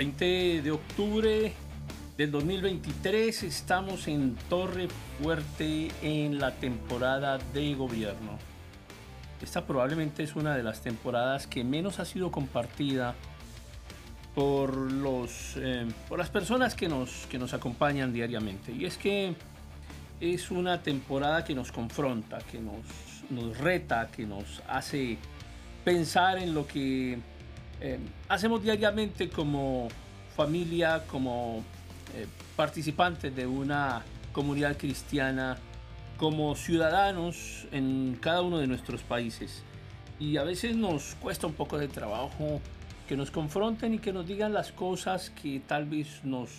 [0.00, 1.52] 20 de octubre
[2.16, 4.88] del 2023 estamos en Torre
[5.20, 8.38] Fuerte en la temporada de gobierno.
[9.42, 13.14] Esta probablemente es una de las temporadas que menos ha sido compartida
[14.34, 18.72] por, los, eh, por las personas que nos, que nos acompañan diariamente.
[18.72, 19.34] Y es que
[20.18, 22.86] es una temporada que nos confronta, que nos,
[23.28, 25.18] nos reta, que nos hace
[25.84, 27.18] pensar en lo que
[27.80, 27.98] eh,
[28.28, 29.88] hacemos diariamente como
[30.36, 31.62] familia, como
[32.14, 35.56] eh, participantes de una comunidad cristiana,
[36.16, 39.62] como ciudadanos en cada uno de nuestros países.
[40.18, 42.60] Y a veces nos cuesta un poco de trabajo
[43.08, 46.50] que nos confronten y que nos digan las cosas que tal vez nos,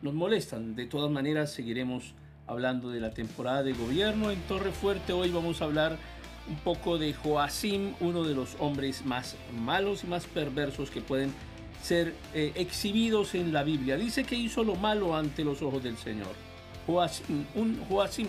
[0.00, 0.74] nos molestan.
[0.74, 2.14] De todas maneras, seguiremos
[2.46, 5.12] hablando de la temporada de gobierno en Torre Fuerte.
[5.12, 5.98] Hoy vamos a hablar
[6.48, 11.32] un poco de Joacim, uno de los hombres más malos y más perversos que pueden
[11.82, 13.96] ser eh, exhibidos en la Biblia.
[13.96, 16.32] Dice que hizo lo malo ante los ojos del Señor.
[16.86, 17.80] Joacim un,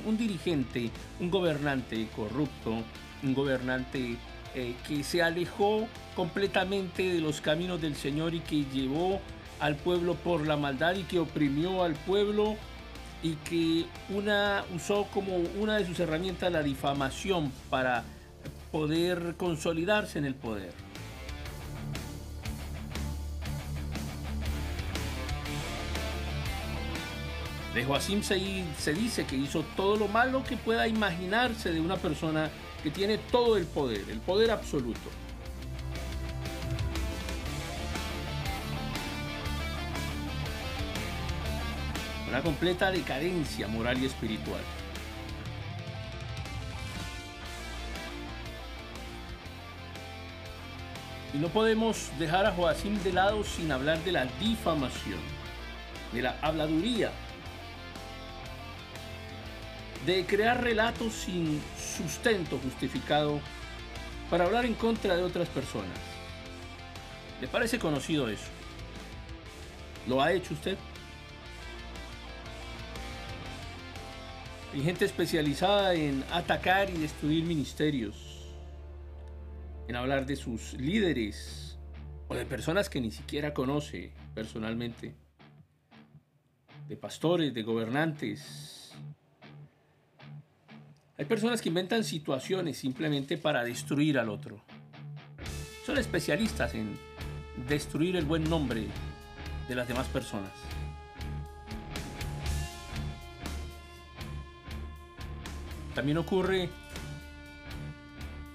[0.06, 2.84] un dirigente, un gobernante corrupto,
[3.24, 4.18] un gobernante
[4.56, 9.20] eh, que se alejó completamente de los caminos del Señor y que llevó
[9.60, 12.56] al pueblo por la maldad y que oprimió al pueblo
[13.26, 18.04] y que una, usó como una de sus herramientas la difamación para
[18.72, 20.72] poder consolidarse en el poder.
[27.74, 31.98] De Joacim se, se dice que hizo todo lo malo que pueda imaginarse de una
[31.98, 32.52] persona
[32.84, 35.10] que tiene todo el poder, el poder absoluto.
[42.28, 44.62] Una completa decadencia moral y espiritual.
[51.34, 55.20] Y no podemos dejar a Joacim de lado sin hablar de la difamación,
[56.14, 57.12] de la habladuría,
[60.06, 63.42] de crear relatos sin sustento justificado
[64.30, 65.98] para hablar en contra de otras personas.
[67.42, 68.48] ¿Le parece conocido eso?
[70.08, 70.78] ¿Lo ha hecho usted?
[74.76, 78.54] Hay gente especializada en atacar y destruir ministerios,
[79.88, 81.80] en hablar de sus líderes
[82.28, 85.16] o de personas que ni siquiera conoce personalmente,
[86.90, 88.92] de pastores, de gobernantes.
[91.18, 94.62] Hay personas que inventan situaciones simplemente para destruir al otro.
[95.86, 97.00] Son especialistas en
[97.70, 98.88] destruir el buen nombre
[99.70, 100.52] de las demás personas.
[105.96, 106.70] También ocurre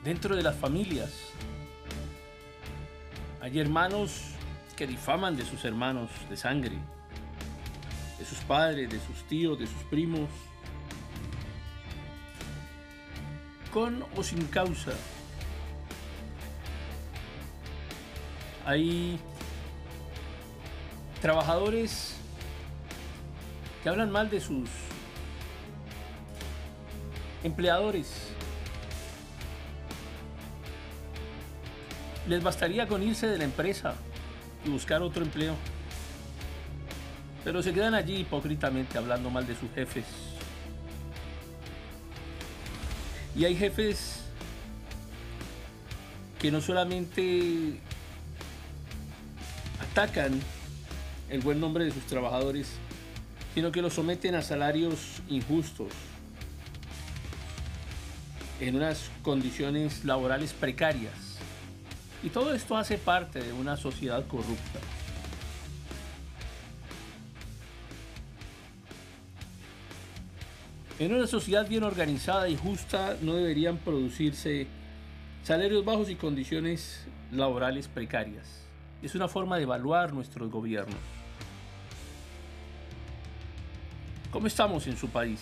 [0.04, 1.10] dentro de las familias.
[3.40, 4.34] Hay hermanos
[4.76, 6.76] que difaman de sus hermanos de sangre,
[8.18, 10.28] de sus padres, de sus tíos, de sus primos,
[13.72, 14.92] con o sin causa.
[18.66, 19.18] Hay
[21.22, 22.16] trabajadores
[23.82, 24.68] que hablan mal de sus
[27.44, 28.06] empleadores.
[32.28, 33.94] Les bastaría con irse de la empresa
[34.64, 35.54] y buscar otro empleo.
[37.44, 40.04] Pero se quedan allí hipócritamente hablando mal de sus jefes.
[43.34, 44.20] Y hay jefes
[46.38, 47.78] que no solamente
[49.90, 50.40] atacan
[51.28, 52.68] el buen nombre de sus trabajadores,
[53.54, 55.92] sino que los someten a salarios injustos,
[58.60, 61.38] en unas condiciones laborales precarias.
[62.22, 64.78] Y todo esto hace parte de una sociedad corrupta.
[70.98, 74.66] En una sociedad bien organizada y justa no deberían producirse
[75.42, 78.66] salarios bajos y condiciones laborales precarias.
[79.02, 81.00] Es una forma de evaluar nuestros gobiernos.
[84.30, 85.40] ¿Cómo estamos en su país?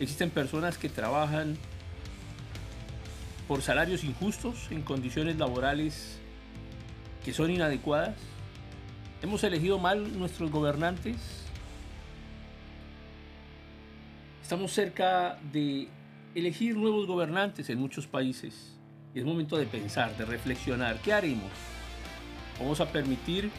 [0.00, 1.56] Existen personas que trabajan
[3.46, 6.18] por salarios injustos, en condiciones laborales
[7.24, 8.16] que son inadecuadas?
[9.22, 11.16] ¿Hemos elegido mal nuestros gobernantes?
[14.42, 15.88] Estamos cerca de
[16.34, 18.76] elegir nuevos gobernantes en muchos países.
[19.14, 20.98] Y es momento de pensar, de reflexionar.
[20.98, 21.50] ¿Qué haremos?
[22.58, 23.50] ¿Vamos a permitir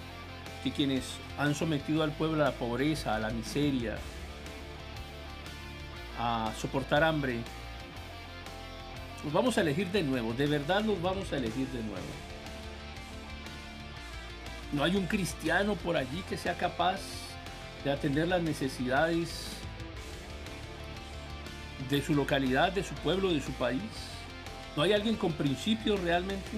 [0.63, 1.03] que quienes
[1.37, 3.97] han sometido al pueblo a la pobreza, a la miseria,
[6.19, 7.39] a soportar hambre,
[9.23, 10.33] los vamos a elegir de nuevo?
[10.33, 12.05] De verdad los vamos a elegir de nuevo.
[14.71, 16.99] No hay un cristiano por allí que sea capaz
[17.83, 19.47] de atender las necesidades
[21.89, 23.81] de su localidad, de su pueblo, de su país.
[24.75, 26.57] ¿No hay alguien con principios realmente?